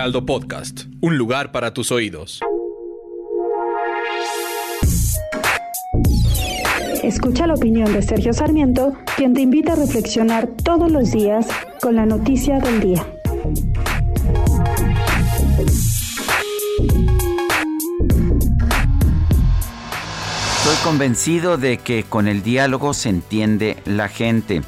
Heraldo 0.00 0.24
Podcast, 0.24 0.84
un 1.02 1.18
lugar 1.18 1.52
para 1.52 1.74
tus 1.74 1.92
oídos. 1.92 2.40
Escucha 7.02 7.46
la 7.46 7.52
opinión 7.52 7.92
de 7.92 8.00
Sergio 8.00 8.32
Sarmiento, 8.32 8.94
quien 9.14 9.34
te 9.34 9.42
invita 9.42 9.74
a 9.74 9.76
reflexionar 9.76 10.46
todos 10.64 10.90
los 10.90 11.10
días 11.10 11.46
con 11.82 11.96
la 11.96 12.06
noticia 12.06 12.60
del 12.60 12.80
día. 12.80 13.06
Estoy 20.56 20.76
convencido 20.82 21.58
de 21.58 21.76
que 21.76 22.04
con 22.04 22.26
el 22.26 22.42
diálogo 22.42 22.94
se 22.94 23.10
entiende 23.10 23.76
la 23.84 24.08
gente. 24.08 24.62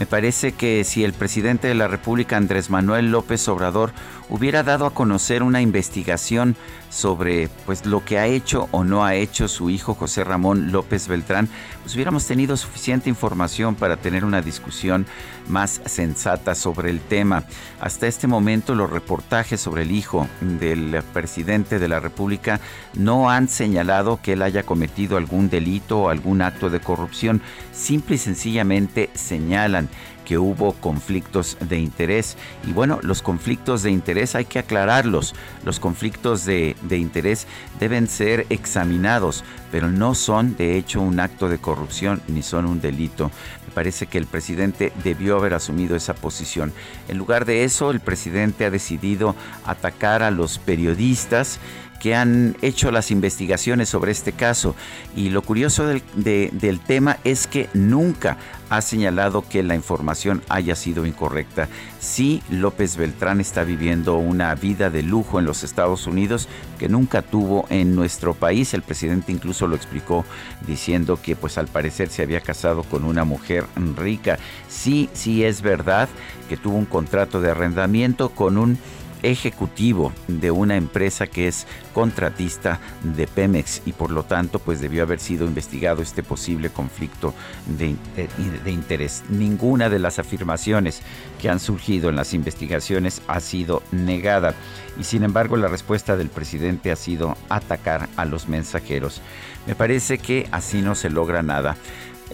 Me 0.00 0.06
parece 0.06 0.52
que 0.52 0.82
si 0.84 1.04
el 1.04 1.12
presidente 1.12 1.68
de 1.68 1.74
la 1.74 1.86
República, 1.86 2.38
Andrés 2.38 2.70
Manuel 2.70 3.10
López 3.10 3.46
Obrador, 3.48 3.92
hubiera 4.30 4.62
dado 4.62 4.86
a 4.86 4.94
conocer 4.94 5.42
una 5.42 5.60
investigación 5.60 6.56
sobre 6.88 7.50
pues 7.66 7.84
lo 7.84 8.02
que 8.02 8.18
ha 8.18 8.26
hecho 8.26 8.68
o 8.70 8.82
no 8.82 9.04
ha 9.04 9.14
hecho 9.14 9.46
su 9.46 9.68
hijo 9.68 9.94
José 9.94 10.24
Ramón 10.24 10.72
López 10.72 11.06
Beltrán, 11.06 11.50
pues 11.82 11.94
hubiéramos 11.94 12.26
tenido 12.26 12.56
suficiente 12.56 13.10
información 13.10 13.74
para 13.74 13.98
tener 13.98 14.24
una 14.24 14.40
discusión 14.40 15.04
más 15.48 15.82
sensata 15.84 16.54
sobre 16.54 16.88
el 16.88 17.00
tema. 17.00 17.44
Hasta 17.78 18.06
este 18.06 18.26
momento 18.26 18.74
los 18.74 18.90
reportajes 18.90 19.60
sobre 19.60 19.82
el 19.82 19.90
hijo 19.90 20.26
del 20.40 21.02
presidente 21.12 21.78
de 21.78 21.88
la 21.88 22.00
República 22.00 22.58
no 22.94 23.28
han 23.28 23.48
señalado 23.48 24.18
que 24.22 24.32
él 24.32 24.42
haya 24.42 24.62
cometido 24.62 25.18
algún 25.18 25.50
delito 25.50 26.00
o 26.00 26.08
algún 26.08 26.40
acto 26.40 26.70
de 26.70 26.80
corrupción, 26.80 27.42
simple 27.72 28.14
y 28.14 28.18
sencillamente 28.18 29.10
señalan 29.14 29.89
que 30.30 30.38
hubo 30.38 30.74
conflictos 30.74 31.56
de 31.60 31.80
interés. 31.80 32.36
Y 32.64 32.72
bueno, 32.72 33.00
los 33.02 33.20
conflictos 33.20 33.82
de 33.82 33.90
interés 33.90 34.36
hay 34.36 34.44
que 34.44 34.60
aclararlos. 34.60 35.34
Los 35.64 35.80
conflictos 35.80 36.44
de, 36.44 36.76
interés 36.88 37.48
deben 37.80 38.06
ser 38.06 38.46
examinados, 38.48 39.42
pero 39.72 39.90
no 39.90 40.14
son 40.14 40.56
de 40.56 40.78
hecho 40.78 41.00
un 41.00 41.18
acto 41.18 41.48
de 41.48 41.58
corrupción 41.58 42.22
ni 42.28 42.42
son 42.42 42.66
un 42.66 42.80
delito. 42.80 43.32
Me 43.66 43.74
parece 43.74 44.06
que 44.06 44.18
el 44.18 44.26
presidente 44.26 44.92
debió 45.02 45.36
haber 45.36 45.52
asumido 45.52 45.96
esa 45.96 46.14
posición. 46.14 46.72
En 47.08 47.18
lugar 47.18 47.44
de 47.44 47.64
eso, 47.64 47.90
el 47.90 47.98
presidente 47.98 48.64
ha 48.64 48.70
decidido 48.70 49.34
atacar 49.64 50.22
a 50.22 50.30
los 50.30 50.60
periodistas 50.60 51.58
que 52.00 52.16
han 52.16 52.56
hecho 52.62 52.90
las 52.90 53.12
investigaciones 53.12 53.90
sobre 53.90 54.10
este 54.10 54.32
caso. 54.32 54.74
Y 55.14 55.28
lo 55.28 55.42
curioso 55.42 55.86
del, 55.86 56.02
del, 56.14 56.80
tema 56.80 57.18
es 57.22 57.46
que 57.46 57.68
nunca 57.74 58.38
ha 58.70 58.80
señalado 58.80 59.44
que 59.46 59.62
la 59.62 59.74
información 59.74 60.42
haya 60.48 60.74
sido 60.74 61.04
incorrecta. 61.04 61.68
Sí, 61.98 62.42
López 62.50 62.96
Beltrán 62.96 63.40
está 63.40 63.64
viviendo 63.64 64.16
una 64.16 64.54
vida 64.54 64.90
de 64.90 65.02
lujo 65.02 65.38
en 65.38 65.44
los 65.44 65.62
Estados 65.62 66.06
Unidos 66.06 66.48
que 66.78 66.88
nunca 66.88 67.20
tuvo 67.20 67.66
en 67.68 67.94
nuestro 67.94 68.32
país. 68.32 68.72
El 68.72 68.82
presidente 68.82 69.32
incluso 69.32 69.66
lo 69.66 69.76
explicó 69.76 70.24
diciendo 70.66 71.20
que 71.22 71.36
pues 71.36 71.58
al 71.58 71.66
parecer 71.68 72.08
se 72.08 72.22
había 72.22 72.40
casado 72.40 72.82
con 72.84 73.04
una 73.04 73.24
mujer 73.24 73.66
rica. 73.96 74.38
Sí, 74.68 75.10
sí 75.12 75.44
es 75.44 75.60
verdad 75.60 76.08
que 76.48 76.56
tuvo 76.56 76.78
un 76.78 76.86
contrato 76.86 77.40
de 77.40 77.50
arrendamiento 77.50 78.30
con 78.30 78.56
un 78.56 78.78
ejecutivo 79.22 80.12
de 80.28 80.50
una 80.50 80.76
empresa 80.76 81.26
que 81.26 81.48
es 81.48 81.66
contratista 81.92 82.80
de 83.02 83.26
Pemex 83.26 83.82
y 83.86 83.92
por 83.92 84.10
lo 84.10 84.22
tanto 84.24 84.58
pues 84.58 84.80
debió 84.80 85.02
haber 85.02 85.20
sido 85.20 85.46
investigado 85.46 86.02
este 86.02 86.22
posible 86.22 86.70
conflicto 86.70 87.34
de, 87.78 87.96
de, 88.16 88.28
de, 88.64 88.70
interés. 88.70 89.22
Ninguna 89.28 89.88
de 89.88 89.98
las 89.98 90.18
afirmaciones 90.18 91.02
que 91.40 91.48
han 91.48 91.60
surgido 91.60 92.08
en 92.08 92.16
las 92.16 92.34
investigaciones 92.34 93.22
ha 93.26 93.40
sido 93.40 93.82
negada 93.92 94.54
y 94.98 95.04
sin 95.04 95.22
embargo 95.22 95.56
la 95.56 95.68
respuesta 95.68 96.16
del 96.16 96.28
presidente 96.28 96.92
ha 96.92 96.96
sido 96.96 97.36
atacar 97.48 98.08
a 98.16 98.24
los 98.24 98.48
mensajeros. 98.48 99.20
Me 99.66 99.74
parece 99.74 100.18
que 100.18 100.48
así 100.52 100.82
no 100.82 100.94
se 100.94 101.10
logra 101.10 101.42
nada. 101.42 101.76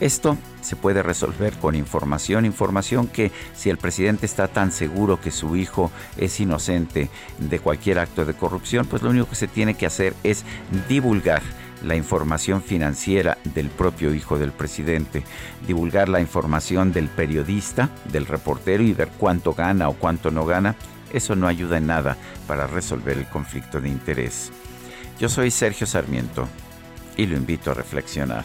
Esto 0.01 0.37
se 0.61 0.77
puede 0.77 1.03
resolver 1.03 1.55
con 1.55 1.75
información, 1.75 2.45
información 2.45 3.07
que 3.07 3.33
si 3.55 3.71
el 3.71 3.79
presidente 3.79 4.27
está 4.27 4.49
tan 4.49 4.71
seguro 4.71 5.21
que 5.21 5.31
su 5.31 5.57
hijo 5.57 5.91
es 6.19 6.39
inocente 6.39 7.09
de 7.39 7.59
cualquier 7.61 7.99
acto 7.99 8.25
de 8.25 8.35
corrupción, 8.35 8.87
pues 8.87 9.03
lo 9.03 9.11
único 9.11 9.29
que 9.29 9.37
se 9.37 9.49
tiene 9.49 9.75
que 9.75 9.87
hacer 9.87 10.15
es 10.23 10.45
divulgar 10.89 11.43
la 11.83 11.97
información 11.97 12.63
financiera 12.63 13.39
del 13.55 13.69
propio 13.69 14.13
hijo 14.13 14.39
del 14.39 14.53
presidente, 14.53 15.23
divulgar 15.67 16.09
la 16.09 16.21
información 16.21 16.93
del 16.93 17.09
periodista, 17.09 17.91
del 18.13 18.27
reportero 18.27 18.83
y 18.83 18.93
ver 18.93 19.09
cuánto 19.17 19.55
gana 19.55 19.89
o 19.89 19.95
cuánto 19.95 20.31
no 20.31 20.45
gana, 20.45 20.75
eso 21.13 21.37
no 21.37 21.47
ayuda 21.47 21.79
en 21.79 21.87
nada 21.87 22.17
para 22.47 22.67
resolver 22.67 23.17
el 23.17 23.27
conflicto 23.27 23.81
de 23.81 23.89
interés. 23.89 24.51
Yo 25.19 25.29
soy 25.29 25.51
Sergio 25.51 25.87
Sarmiento 25.87 26.49
y 27.17 27.27
lo 27.27 27.37
invito 27.37 27.71
a 27.71 27.75
reflexionar. 27.75 28.45